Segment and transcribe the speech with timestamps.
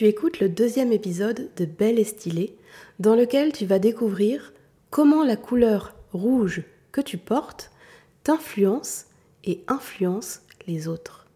[0.00, 2.56] Tu écoutes le deuxième épisode de Belle et stylée,
[3.00, 4.54] dans lequel tu vas découvrir
[4.88, 7.70] comment la couleur rouge que tu portes
[8.22, 9.04] t'influence
[9.44, 11.26] et influence les autres.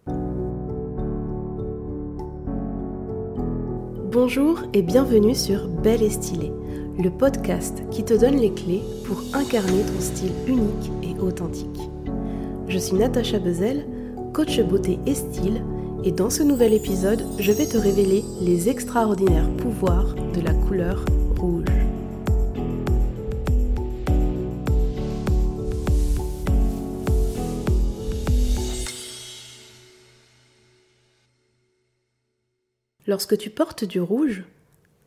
[4.11, 6.52] Bonjour et bienvenue sur Belle et stylée,
[6.98, 11.80] le podcast qui te donne les clés pour incarner ton style unique et authentique.
[12.68, 13.84] Je suis Natacha Bezel,
[14.32, 15.62] coach beauté et style
[16.07, 21.02] et dans ce nouvel épisode, je vais te révéler les extraordinaires pouvoirs de la couleur
[21.38, 21.65] rouge.
[33.06, 34.45] Lorsque tu portes du rouge,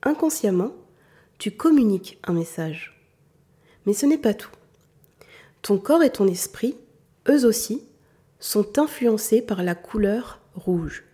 [0.01, 0.71] inconsciemment,
[1.37, 2.99] tu communiques un message.
[3.85, 4.51] Mais ce n'est pas tout.
[5.61, 6.75] Ton corps et ton esprit,
[7.29, 7.83] eux aussi,
[8.39, 11.05] sont influencés par la couleur rouge.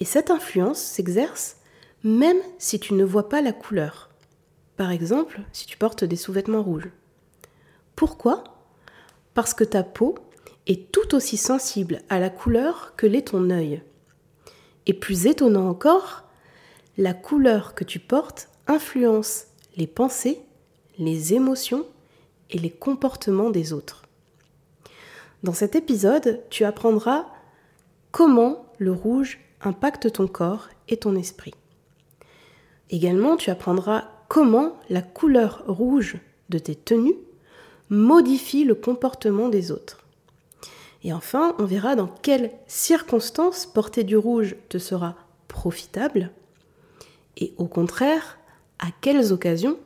[0.00, 1.56] Et cette influence s'exerce
[2.02, 4.10] même si tu ne vois pas la couleur.
[4.76, 6.88] Par exemple, si tu portes des sous-vêtements rouges.
[7.96, 8.44] Pourquoi?
[9.34, 10.14] Parce que ta peau
[10.66, 13.82] est tout aussi sensible à la couleur que l'est ton œil.
[14.86, 16.24] Et plus étonnant encore,
[16.96, 20.40] la couleur que tu portes influence les pensées,
[20.98, 21.86] les émotions
[22.50, 24.02] et les comportements des autres.
[25.42, 27.26] Dans cet épisode, tu apprendras
[28.12, 31.54] comment le rouge impacte ton corps et ton esprit.
[32.90, 36.16] Également, tu apprendras comment la couleur rouge
[36.48, 37.18] de tes tenues
[37.88, 40.04] modifie le comportement des autres.
[41.02, 45.16] Et enfin, on verra dans quelles circonstances porter du rouge te sera
[45.48, 46.30] profitable
[47.40, 48.38] et au contraire,
[48.78, 49.78] à quelles occasions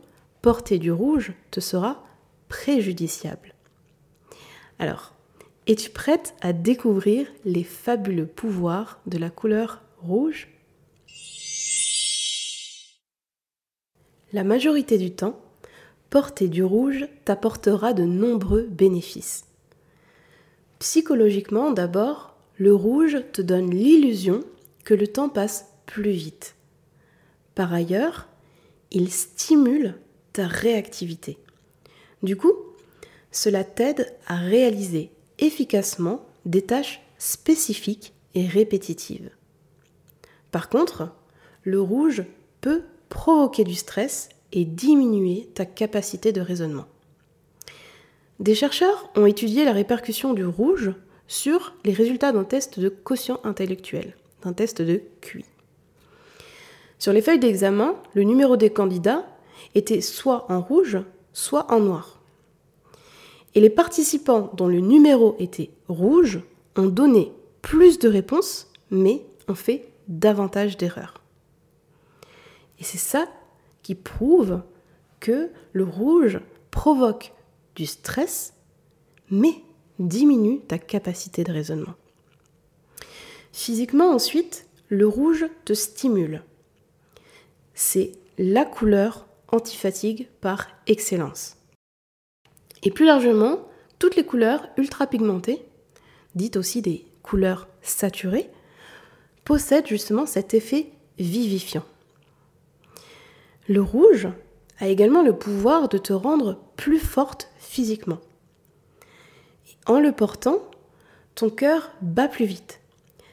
[0.42, 2.04] porter du rouge te sera
[2.48, 3.54] préjudiciable.
[4.78, 5.12] Alors,
[5.66, 10.48] es-tu prête à découvrir les fabuleux pouvoirs de la couleur rouge
[14.32, 15.40] La majorité du temps,
[16.10, 19.46] porter du rouge t'apportera de nombreux bénéfices.
[20.80, 24.44] Psychologiquement, d'abord, le rouge te donne l'illusion
[24.84, 26.56] que le temps passe plus vite.
[27.54, 28.28] Par ailleurs,
[28.90, 29.94] il stimule
[30.32, 31.38] ta réactivité.
[32.22, 32.52] Du coup,
[33.30, 39.30] cela t'aide à réaliser efficacement des tâches spécifiques et répétitives.
[40.50, 41.10] Par contre,
[41.62, 42.24] le rouge
[42.60, 46.86] peut provoquer du stress et diminuer ta capacité de raisonnement.
[48.40, 50.92] Des chercheurs ont étudié la répercussion du rouge
[51.28, 55.44] sur les résultats d'un test de quotient intellectuel, d'un test de QI.
[56.98, 59.26] Sur les feuilles d'examen, le numéro des candidats
[59.74, 60.98] était soit en rouge,
[61.32, 62.13] soit en noir.
[63.54, 66.40] Et les participants dont le numéro était rouge
[66.76, 67.32] ont donné
[67.62, 71.22] plus de réponses, mais ont fait davantage d'erreurs.
[72.78, 73.26] Et c'est ça
[73.82, 74.60] qui prouve
[75.20, 77.32] que le rouge provoque
[77.76, 78.54] du stress,
[79.30, 79.62] mais
[79.98, 81.94] diminue ta capacité de raisonnement.
[83.52, 86.42] Physiquement, ensuite, le rouge te stimule.
[87.74, 91.56] C'est la couleur antifatigue par excellence.
[92.84, 93.66] Et plus largement,
[93.98, 95.64] toutes les couleurs ultra pigmentées,
[96.34, 98.50] dites aussi des couleurs saturées,
[99.44, 101.84] possèdent justement cet effet vivifiant.
[103.68, 104.28] Le rouge
[104.78, 108.20] a également le pouvoir de te rendre plus forte physiquement.
[109.86, 110.60] en le portant,
[111.34, 112.80] ton cœur bat plus vite,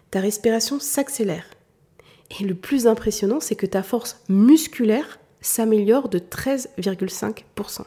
[0.09, 1.45] ta respiration s'accélère.
[2.39, 7.85] Et le plus impressionnant, c'est que ta force musculaire s'améliore de 13,5%.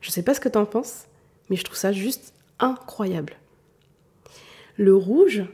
[0.00, 1.04] Je sais pas ce que tu en penses,
[1.48, 3.36] mais je trouve ça juste incroyable.
[4.76, 5.44] Le rouge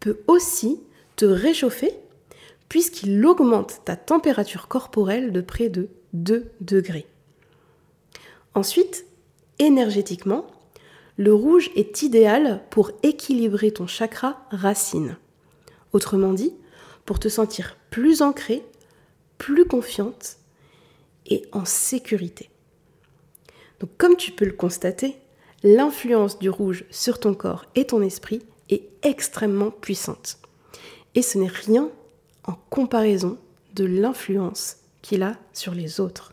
[0.00, 0.80] peut aussi
[1.16, 1.94] te réchauffer
[2.68, 7.06] puisqu'il augmente ta température corporelle de près de 2 degrés.
[8.54, 9.04] Ensuite,
[9.58, 10.46] énergétiquement,
[11.18, 15.16] le rouge est idéal pour équilibrer ton chakra racine.
[15.92, 16.54] Autrement dit,
[17.04, 18.62] pour te sentir plus ancrée,
[19.36, 20.38] plus confiante
[21.26, 22.48] et en sécurité.
[23.82, 25.16] Donc comme tu peux le constater,
[25.64, 28.40] l'influence du rouge sur ton corps et ton esprit
[28.70, 30.38] est extrêmement puissante.
[31.16, 31.90] Et ce n'est rien
[32.44, 33.38] en comparaison
[33.74, 36.32] de l'influence qu'il a sur les autres.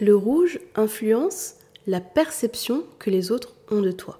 [0.00, 4.18] Le rouge influence la perception que les autres ont de toi.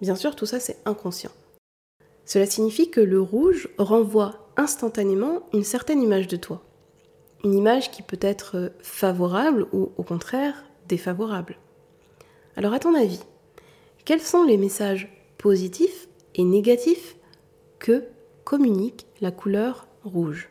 [0.00, 1.32] Bien sûr, tout ça c'est inconscient.
[2.24, 6.62] Cela signifie que le rouge renvoie instantanément une certaine image de toi
[7.44, 11.56] une image qui peut être favorable ou au contraire défavorable.
[12.56, 13.20] Alors à ton avis,
[14.04, 17.16] quels sont les messages positifs et négatifs
[17.78, 18.04] que
[18.44, 20.48] communique la couleur rouge?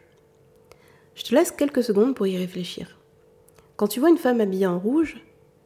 [1.15, 2.97] Je te laisse quelques secondes pour y réfléchir.
[3.75, 5.17] Quand tu vois une femme habillée en rouge,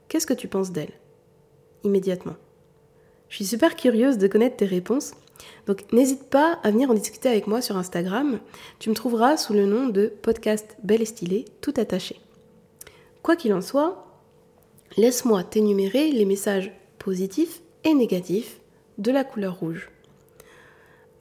[0.07, 0.93] qu'est-ce que tu penses d'elle?
[1.83, 2.35] Immédiatement.
[3.29, 5.13] Je suis super curieuse de connaître tes réponses,
[5.67, 8.39] donc n'hésite pas à venir en discuter avec moi sur Instagram.
[8.79, 12.19] Tu me trouveras sous le nom de podcast Belle et Stylée, tout attaché.
[13.21, 14.07] Quoi qu'il en soit,
[14.97, 18.59] laisse-moi t'énumérer les messages positifs et négatifs
[18.97, 19.89] de la couleur rouge.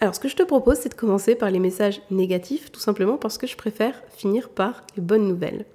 [0.00, 3.18] Alors ce que je te propose, c'est de commencer par les messages négatifs, tout simplement
[3.18, 5.66] parce que je préfère finir par les bonnes nouvelles.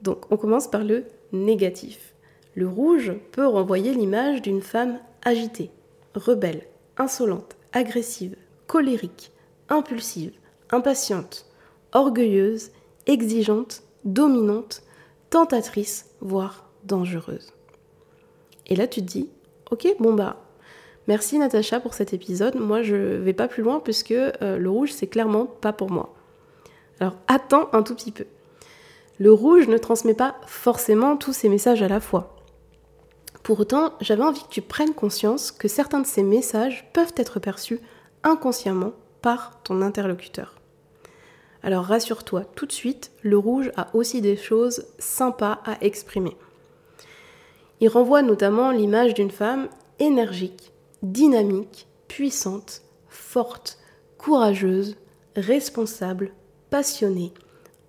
[0.00, 2.14] Donc on commence par le négatif.
[2.54, 5.70] Le rouge peut renvoyer l'image d'une femme agitée,
[6.14, 6.62] rebelle,
[6.98, 8.36] insolente, agressive,
[8.66, 9.32] colérique,
[9.68, 10.32] impulsive,
[10.70, 11.46] impatiente,
[11.92, 12.70] orgueilleuse,
[13.06, 14.82] exigeante, dominante,
[15.30, 17.52] tentatrice, voire dangereuse.
[18.66, 19.28] Et là, tu te dis,
[19.70, 20.36] ok, bon bah,
[21.08, 22.56] merci Natacha pour cet épisode.
[22.56, 26.14] Moi, je vais pas plus loin puisque euh, le rouge, c'est clairement pas pour moi.
[27.00, 28.26] Alors, attends un tout petit peu.
[29.18, 32.31] Le rouge ne transmet pas forcément tous ces messages à la fois.
[33.42, 37.40] Pour autant, j'avais envie que tu prennes conscience que certains de ces messages peuvent être
[37.40, 37.80] perçus
[38.22, 40.54] inconsciemment par ton interlocuteur.
[41.64, 46.36] Alors rassure-toi, tout de suite, le rouge a aussi des choses sympas à exprimer.
[47.80, 49.68] Il renvoie notamment l'image d'une femme
[49.98, 50.72] énergique,
[51.02, 53.78] dynamique, puissante, forte,
[54.18, 54.96] courageuse,
[55.34, 56.32] responsable,
[56.70, 57.32] passionnée,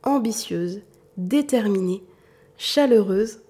[0.03, 0.81] ambitieuse,
[1.17, 2.03] déterminée,
[2.57, 3.41] chaleureuse,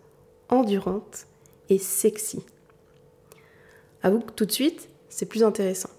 [0.49, 1.27] endurante
[1.69, 2.43] et sexy.
[4.01, 5.89] Avoue que tout de suite, c'est plus intéressant.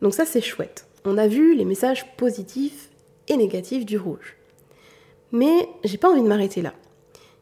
[0.00, 2.90] Donc ça, c'est chouette on a vu les messages positifs
[3.28, 4.36] et négatifs du rouge.
[5.32, 6.74] Mais j'ai pas envie de m'arrêter là.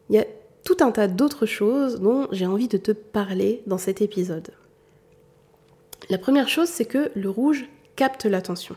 [0.09, 0.25] Il y a
[0.63, 4.51] tout un tas d'autres choses dont j'ai envie de te parler dans cet épisode.
[6.09, 8.75] La première chose, c'est que le rouge capte l'attention.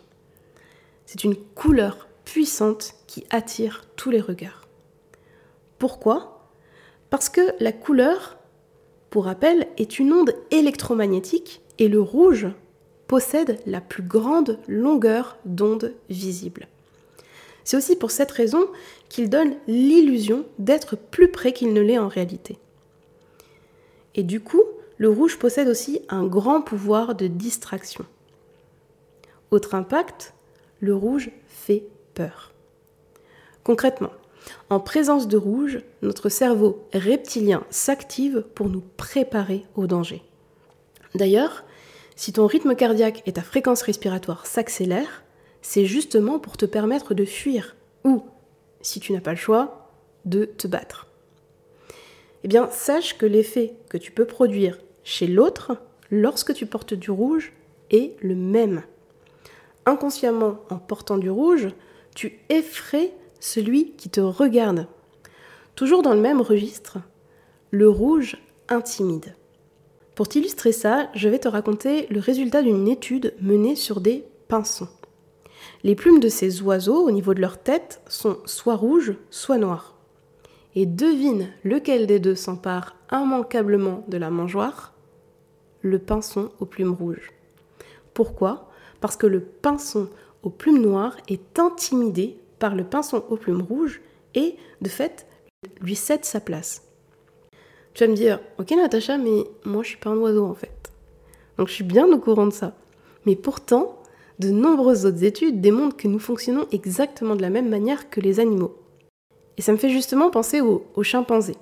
[1.07, 4.67] C'est une couleur puissante qui attire tous les regards.
[5.79, 6.34] Pourquoi?
[7.15, 8.39] Parce que la couleur,
[9.09, 12.49] pour rappel, est une onde électromagnétique et le rouge
[13.07, 16.67] possède la plus grande longueur d'onde visible.
[17.63, 18.67] C'est aussi pour cette raison
[19.09, 22.59] qu'il donne l'illusion d'être plus près qu'il ne l'est en réalité.
[24.17, 24.65] Et du coup,
[24.99, 28.05] le rouge possède aussi un grand pouvoir de distraction.
[29.53, 30.35] Autre impact,
[30.81, 31.85] le rouge fait
[32.15, 32.53] peur.
[33.63, 34.11] Concrètement,
[34.71, 40.23] en présence de rouge, notre cerveau reptilien s'active pour nous préparer au danger.
[41.15, 41.65] D'ailleurs,
[42.17, 45.25] si ton rythme cardiaque et ta fréquence respiratoire s'accélèrent,
[45.63, 48.23] c'est justement pour te permettre de fuir ou,
[48.81, 49.91] si tu n'as pas le choix,
[50.25, 51.09] de te battre.
[52.43, 55.79] Eh bien, sache que l'effet que tu peux produire chez l'autre
[56.11, 57.53] lorsque tu portes du rouge
[57.91, 58.83] est le même.
[59.87, 61.69] Inconsciemment, en portant du rouge,
[62.15, 63.13] tu effraies
[63.45, 64.87] celui qui te regarde.
[65.75, 66.99] Toujours dans le même registre,
[67.73, 68.39] le rouge
[68.69, 69.37] intimide.
[70.15, 74.89] Pour t'illustrer ça, je vais te raconter le résultat d'une étude menée sur des pinsons.
[75.83, 79.95] Les plumes de ces oiseaux au niveau de leur tête sont soit rouges, soit noires.
[80.75, 84.95] Et devine lequel des deux s'empare immanquablement de la mangeoire?
[85.83, 87.33] Le pinson aux plumes rouges.
[88.15, 88.71] Pourquoi?
[89.03, 90.09] Parce que le pinson
[90.43, 94.01] aux plumes noires est intimidé par le pinson aux plumes rouges
[94.35, 95.27] et, de fait,
[95.81, 96.83] lui cède sa place.
[97.95, 100.93] Tu vas me dire, ok Natacha, mais moi je suis pas un oiseau en fait.
[101.59, 102.75] Donc je suis bien au courant de ça.
[103.27, 104.03] Mais pourtant,
[104.39, 108.41] de nombreuses autres études démontrent que nous fonctionnons exactement de la même manière que les
[108.41, 108.77] animaux.
[109.57, 111.57] Et ça me fait justement penser aux, chimpanzés.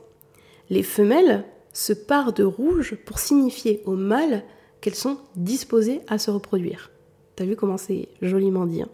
[0.70, 1.44] Les femelles
[1.74, 4.42] se parent de rouge pour signifier aux mâles
[4.80, 6.90] qu'elles sont disposées à se reproduire.
[7.36, 8.88] T'as vu comment c'est joliment dit hein?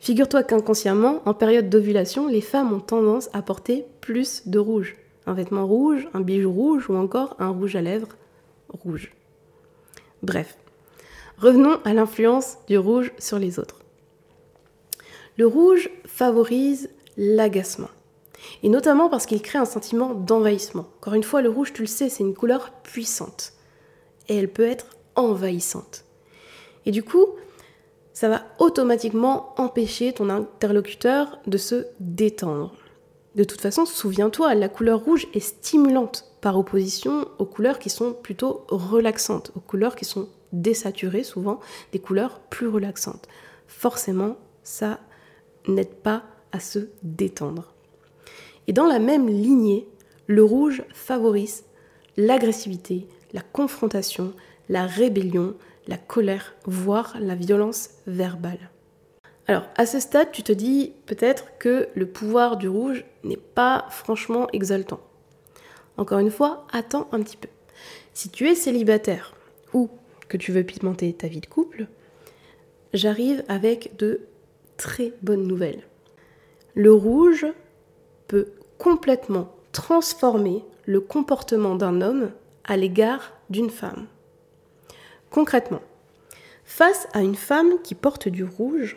[0.00, 5.34] Figure-toi qu'inconsciemment, en période d'ovulation, les femmes ont tendance à porter plus de rouge un
[5.34, 8.16] vêtement rouge, un bijou rouge ou encore un rouge à lèvres
[8.68, 9.12] rouge.
[10.22, 10.56] Bref,
[11.38, 13.80] revenons à l'influence du rouge sur les autres.
[15.36, 17.90] Le rouge favorise l'agacement,
[18.62, 20.86] et notamment parce qu'il crée un sentiment d'envahissement.
[20.98, 23.52] Encore une fois, le rouge, tu le sais, c'est une couleur puissante,
[24.28, 26.04] et elle peut être envahissante.
[26.86, 27.26] Et du coup,
[28.16, 32.74] ça va automatiquement empêcher ton interlocuteur de se détendre.
[33.34, 38.14] De toute façon, souviens-toi, la couleur rouge est stimulante par opposition aux couleurs qui sont
[38.14, 41.60] plutôt relaxantes, aux couleurs qui sont désaturées souvent,
[41.92, 43.28] des couleurs plus relaxantes.
[43.66, 44.98] Forcément, ça
[45.68, 47.74] n'aide pas à se détendre.
[48.66, 49.86] Et dans la même lignée,
[50.26, 51.64] le rouge favorise
[52.16, 54.32] l'agressivité, la confrontation,
[54.70, 55.54] la rébellion,
[55.86, 58.70] la colère, voire la violence verbale.
[59.48, 63.86] Alors, à ce stade, tu te dis peut-être que le pouvoir du rouge n'est pas
[63.90, 65.00] franchement exaltant.
[65.96, 67.48] Encore une fois, attends un petit peu.
[68.12, 69.34] Si tu es célibataire
[69.72, 69.88] ou
[70.28, 71.86] que tu veux pimenter ta vie de couple,
[72.92, 74.22] j'arrive avec de
[74.76, 75.84] très bonnes nouvelles.
[76.74, 77.46] Le rouge
[78.26, 82.30] peut complètement transformer le comportement d'un homme
[82.64, 84.06] à l'égard d'une femme.
[85.30, 85.82] Concrètement,
[86.64, 88.96] face à une femme qui porte du rouge,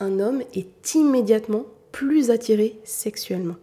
[0.00, 3.56] un homme est immédiatement plus attiré sexuellement.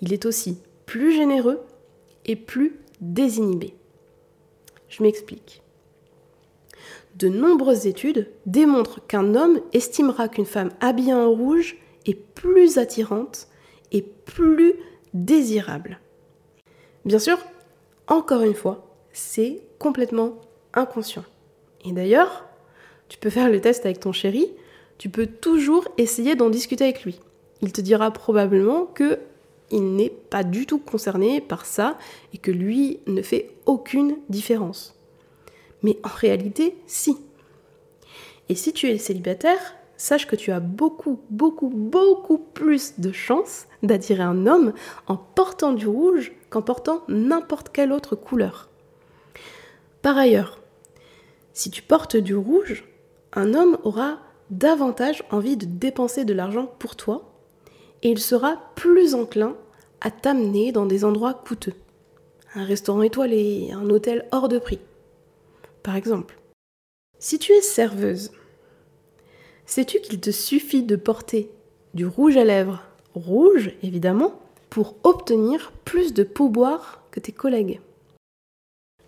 [0.00, 1.60] Il est aussi plus généreux
[2.26, 3.74] et plus désinhibé.
[4.88, 5.62] Je m'explique.
[7.16, 13.48] De nombreuses études démontrent qu'un homme estimera qu'une femme habillée en rouge est plus attirante
[13.92, 14.74] et plus
[15.14, 16.00] désirable.
[17.04, 17.38] Bien sûr,
[18.06, 20.40] encore une fois, c'est complètement
[20.74, 21.24] inconscient.
[21.84, 22.46] Et d'ailleurs,
[23.08, 24.48] tu peux faire le test avec ton chéri,
[24.98, 27.20] tu peux toujours essayer d'en discuter avec lui.
[27.62, 29.18] Il te dira probablement que
[29.70, 31.96] il n'est pas du tout concerné par ça
[32.34, 34.96] et que lui ne fait aucune différence.
[35.82, 37.16] Mais en réalité, si.
[38.48, 43.66] Et si tu es célibataire, sache que tu as beaucoup, beaucoup, beaucoup plus de chances
[43.82, 44.72] d'attirer un homme
[45.06, 48.69] en portant du rouge qu'en portant n'importe quelle autre couleur.
[50.02, 50.60] Par ailleurs,
[51.52, 52.84] si tu portes du rouge,
[53.34, 54.18] un homme aura
[54.50, 57.34] davantage envie de dépenser de l'argent pour toi
[58.02, 59.56] et il sera plus enclin
[60.00, 61.74] à t'amener dans des endroits coûteux.
[62.54, 64.80] Un restaurant étoilé, un hôtel hors de prix.
[65.82, 66.38] Par exemple,
[67.18, 68.32] si tu es serveuse,
[69.66, 71.50] sais-tu qu'il te suffit de porter
[71.92, 72.82] du rouge à lèvres,
[73.14, 74.40] rouge évidemment,
[74.70, 77.80] pour obtenir plus de pourboire que tes collègues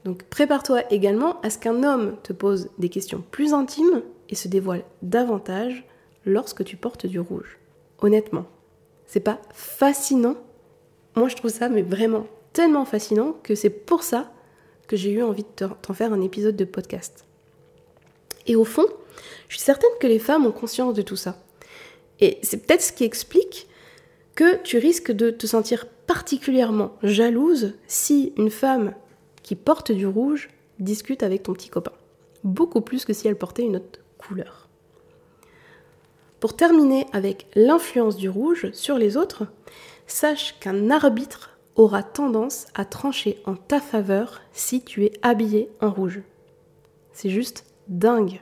[0.05, 4.49] donc prépare-toi également à ce qu'un homme te pose des questions plus intimes et se
[4.49, 5.85] dévoile davantage
[6.25, 7.59] lorsque tu portes du rouge.
[8.01, 8.47] Honnêtement,
[9.07, 10.37] c'est pas fascinant
[11.15, 14.33] Moi je trouve ça mais vraiment tellement fascinant que c'est pour ça
[14.89, 17.25] que j'ai eu envie de t'en faire un épisode de podcast.
[18.47, 18.87] Et au fond,
[19.49, 21.37] je suis certaine que les femmes ont conscience de tout ça.
[22.21, 23.69] Et c'est peut-être ce qui explique
[24.35, 28.95] que tu risques de te sentir particulièrement jalouse si une femme
[29.43, 31.93] qui porte du rouge discute avec ton petit copain.
[32.45, 34.69] Beaucoup plus que si elle portait une autre couleur.
[36.41, 39.47] Pour terminer avec l'influence du rouge sur les autres,
[40.07, 45.91] sache qu'un arbitre aura tendance à trancher en ta faveur si tu es habillé en
[45.91, 46.21] rouge.
[47.13, 48.41] C'est juste dingue.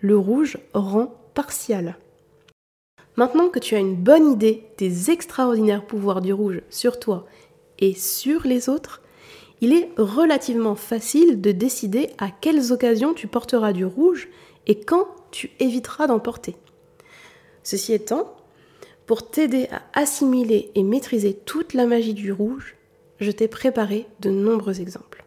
[0.00, 1.96] Le rouge rend partial.
[3.16, 7.26] Maintenant que tu as une bonne idée des extraordinaires pouvoirs du rouge sur toi
[7.78, 9.01] et sur les autres,
[9.62, 14.28] il est relativement facile de décider à quelles occasions tu porteras du rouge
[14.66, 16.56] et quand tu éviteras d'en porter.
[17.62, 18.34] Ceci étant,
[19.06, 22.74] pour t'aider à assimiler et maîtriser toute la magie du rouge,
[23.20, 25.24] je t'ai préparé de nombreux exemples.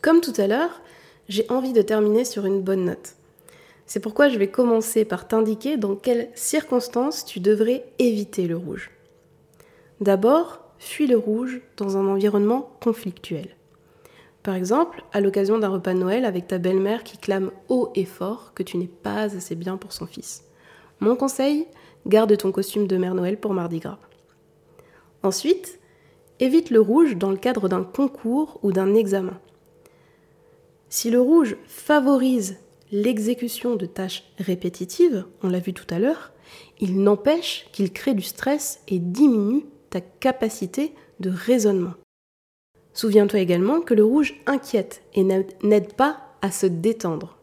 [0.00, 0.80] Comme tout à l'heure,
[1.28, 3.16] j'ai envie de terminer sur une bonne note.
[3.84, 8.90] C'est pourquoi je vais commencer par t'indiquer dans quelles circonstances tu devrais éviter le rouge.
[10.00, 13.56] D'abord, fuis le rouge dans un environnement conflictuel.
[14.42, 18.04] Par exemple, à l'occasion d'un repas de Noël avec ta belle-mère qui clame haut et
[18.04, 20.44] fort que tu n'es pas assez bien pour son fils.
[21.00, 21.66] Mon conseil,
[22.06, 23.98] garde ton costume de Mère Noël pour Mardi Gras.
[25.22, 25.80] Ensuite,
[26.40, 29.40] évite le rouge dans le cadre d'un concours ou d'un examen.
[30.90, 32.58] Si le rouge favorise
[32.92, 36.32] l'exécution de tâches répétitives, on l'a vu tout à l'heure,
[36.78, 39.64] il n'empêche qu'il crée du stress et diminue
[40.00, 41.94] capacité de raisonnement.
[42.92, 47.36] Souviens-toi également que le rouge inquiète et n'aide pas à se détendre.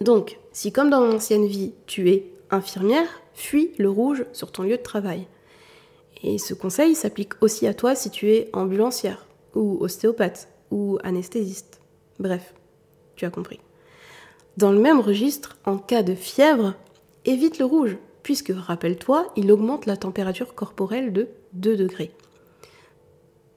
[0.00, 4.62] Donc, si comme dans mon ancienne vie, tu es infirmière, fuis le rouge sur ton
[4.62, 5.26] lieu de travail.
[6.22, 11.80] Et ce conseil s'applique aussi à toi si tu es ambulancière, ou ostéopathe, ou anesthésiste.
[12.18, 12.54] Bref,
[13.16, 13.60] tu as compris.
[14.56, 16.74] Dans le même registre, en cas de fièvre,
[17.24, 22.12] évite le rouge, puisque, rappelle-toi, il augmente la température corporelle de 2 degrés.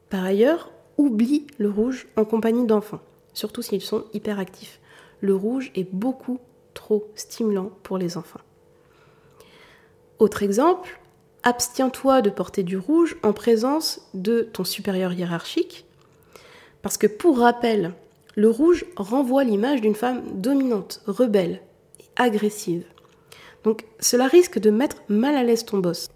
[0.10, 3.02] Par ailleurs, oublie le rouge en compagnie d'enfants,
[3.34, 4.80] surtout s'ils sont hyperactifs.
[5.22, 6.40] Le rouge est beaucoup
[6.74, 8.42] trop stimulant pour les enfants.
[10.20, 11.00] Autre exemple,
[11.44, 15.86] abstiens-toi de porter du rouge en présence de ton supérieur hiérarchique,
[16.82, 17.94] parce que pour rappel,
[18.36, 21.62] le rouge renvoie l'image d'une femme dominante, rebelle
[22.00, 22.86] et agressive.
[23.64, 26.10] Donc cela risque de mettre mal à l'aise ton boss.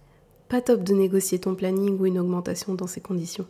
[0.50, 3.48] Pas top de négocier ton planning ou une augmentation dans ces conditions.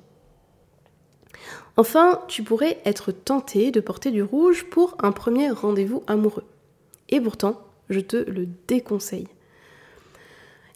[1.78, 6.44] Enfin, tu pourrais être tenté de porter du rouge pour un premier rendez-vous amoureux.
[7.08, 9.28] Et pourtant, je te le déconseille.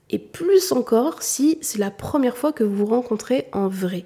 [0.10, 4.06] Et plus encore si c'est la première fois que vous vous rencontrez en vrai.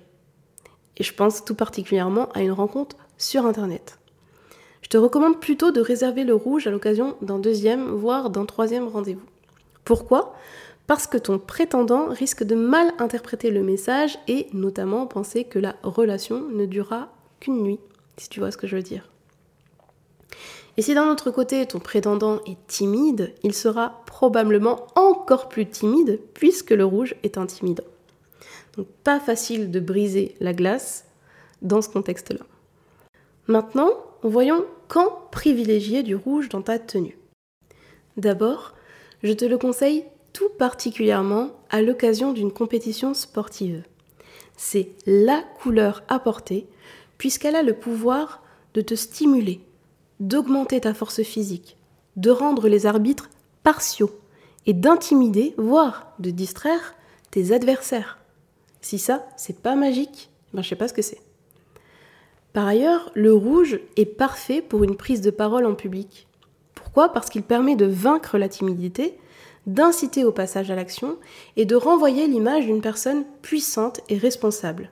[0.97, 3.99] Et je pense tout particulièrement à une rencontre sur Internet.
[4.81, 8.87] Je te recommande plutôt de réserver le rouge à l'occasion d'un deuxième, voire d'un troisième
[8.87, 9.25] rendez-vous.
[9.83, 10.33] Pourquoi?
[10.87, 15.75] Parce que ton prétendant risque de mal interpréter le message et notamment penser que la
[15.83, 17.09] relation ne durera
[17.41, 17.79] qu'une nuit,
[18.15, 19.09] si tu vois ce que je veux dire.
[20.77, 26.21] Et si d'un autre côté ton prétendant est timide, il sera probablement encore plus timide
[26.33, 27.83] puisque le rouge est intimidant.
[28.77, 31.05] Donc pas facile de briser la glace
[31.61, 32.45] dans ce contexte-là.
[33.47, 33.89] Maintenant,
[34.21, 37.17] voyons quand privilégier du rouge dans ta tenue.
[38.15, 38.73] D'abord,
[39.23, 40.05] je te le conseille
[40.57, 43.83] particulièrement à l'occasion d'une compétition sportive.
[44.55, 46.67] C'est la couleur à porter
[47.17, 49.61] puisqu'elle a le pouvoir de te stimuler,
[50.19, 51.77] d'augmenter ta force physique,
[52.15, 53.29] de rendre les arbitres
[53.63, 54.11] partiaux
[54.65, 56.95] et d'intimider, voire de distraire
[57.31, 58.19] tes adversaires.
[58.81, 61.21] Si ça, c'est pas magique, ben je sais pas ce que c'est.
[62.53, 66.27] Par ailleurs, le rouge est parfait pour une prise de parole en public.
[66.73, 67.09] Pourquoi?
[67.09, 69.17] Parce qu'il permet de vaincre la timidité,
[69.67, 71.17] d'inciter au passage à l'action
[71.57, 74.89] et de renvoyer l'image d'une personne puissante et responsable.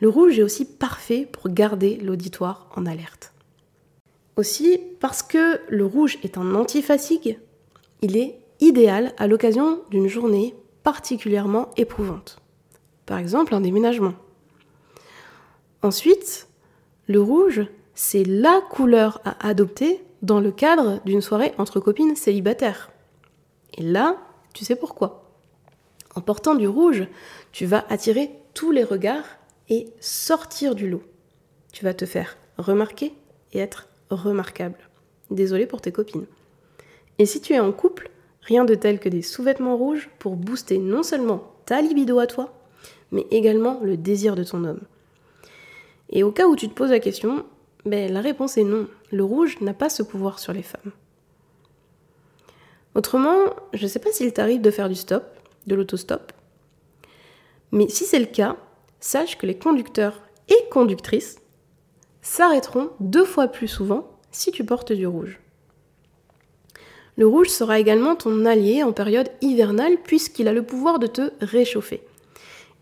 [0.00, 3.32] Le rouge est aussi parfait pour garder l'auditoire en alerte.
[4.36, 7.38] Aussi, parce que le rouge est un anti-fatigue,
[8.02, 12.38] il est idéal à l'occasion d'une journée particulièrement éprouvante.
[13.06, 14.14] Par exemple, un déménagement.
[15.82, 16.48] Ensuite,
[17.08, 22.91] le rouge, c'est la couleur à adopter dans le cadre d'une soirée entre copines célibataires.
[23.78, 24.18] Et là,
[24.52, 25.30] tu sais pourquoi?
[26.14, 27.06] En portant du rouge,
[27.52, 29.24] tu vas attirer tous les regards
[29.68, 31.02] et sortir du lot.
[31.72, 33.14] Tu vas te faire remarquer
[33.52, 34.78] et être remarquable.
[35.30, 36.26] Désolé pour tes copines.
[37.18, 38.10] Et si tu es en couple,
[38.42, 42.52] rien de tel que des sous-vêtements rouges pour booster non seulement ta libido à toi,
[43.10, 44.82] mais également le désir de ton homme.
[46.10, 47.46] Et au cas où tu te poses la question,
[47.86, 48.86] ben, la réponse est non.
[49.10, 50.92] Le rouge n'a pas ce pouvoir sur les femmes.
[52.94, 53.38] Autrement,
[53.72, 55.24] je ne sais pas s'il t'arrive de faire du stop,
[55.66, 56.32] de l'autostop.
[57.70, 58.56] Mais si c'est le cas,
[59.00, 61.38] sache que les conducteurs et conductrices
[62.20, 65.40] s'arrêteront deux fois plus souvent si tu portes du rouge.
[67.16, 71.30] Le rouge sera également ton allié en période hivernale puisqu'il a le pouvoir de te
[71.40, 72.02] réchauffer.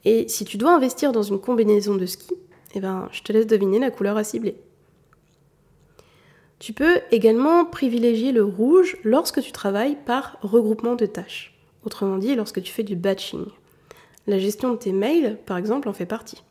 [0.05, 2.35] Et si tu dois investir dans une combinaison de ski,
[2.75, 4.57] eh ben, je te laisse deviner la couleur à cibler.
[6.61, 12.35] Tu peux également privilégier le rouge lorsque tu travailles par regroupement de tâches, autrement dit
[12.35, 13.46] lorsque tu fais du batching.
[14.27, 16.42] La gestion de tes mails, par exemple, en fait partie.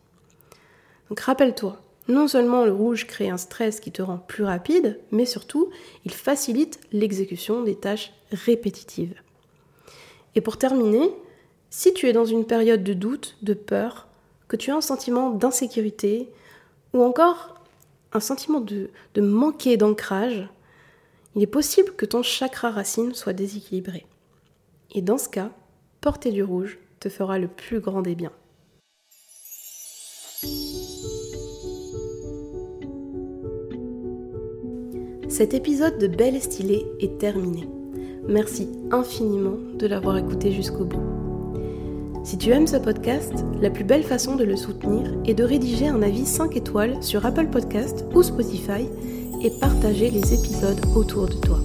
[1.09, 5.27] Donc rappelle-toi, non seulement le rouge crée un stress qui te rend plus rapide, mais
[5.27, 5.69] surtout,
[6.05, 9.13] il facilite l'exécution des tâches répétitives.
[10.33, 11.11] Et pour terminer,
[11.69, 14.07] si tu es dans une période de doute, de peur,
[14.47, 16.29] que tu as un sentiment d'insécurité
[16.93, 17.58] ou encore
[18.13, 20.47] un sentiment de, de manquer d'ancrage,
[21.35, 24.05] il est possible que ton chakra racine soit déséquilibré.
[24.91, 25.51] Et dans ce cas,
[26.01, 28.31] porter du rouge te fera le plus grand des biens.
[35.29, 37.69] Cet épisode de Belle et Stylée est terminé.
[38.27, 41.18] Merci infiniment de l'avoir écouté jusqu'au bout.
[42.23, 45.87] Si tu aimes ce podcast, la plus belle façon de le soutenir est de rédiger
[45.87, 48.87] un avis 5 étoiles sur Apple Podcast ou Spotify
[49.41, 51.59] et partager les épisodes autour de toi.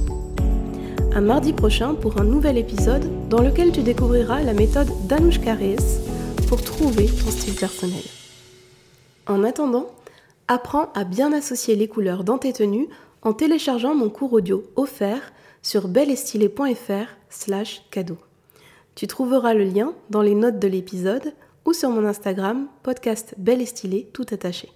[1.14, 6.00] À mardi prochain pour un nouvel épisode dans lequel tu découvriras la méthode d'Anouchka Reyes
[6.48, 8.02] pour trouver ton style personnel.
[9.26, 9.86] En attendant,
[10.48, 12.88] apprends à bien associer les couleurs dans tes tenues
[13.22, 18.18] en téléchargeant mon cours audio offert sur belestylé.fr slash cadeau.
[18.94, 23.60] Tu trouveras le lien dans les notes de l'épisode ou sur mon Instagram, podcast belle
[23.60, 24.70] et stylée tout attaché.